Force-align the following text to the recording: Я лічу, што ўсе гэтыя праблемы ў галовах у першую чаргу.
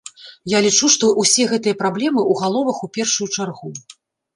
Я 0.53 0.61
лічу, 0.65 0.89
што 0.93 1.11
ўсе 1.25 1.47
гэтыя 1.53 1.79
праблемы 1.85 2.19
ў 2.31 2.43
галовах 2.43 2.77
у 2.85 2.95
першую 2.99 3.33
чаргу. 3.35 3.77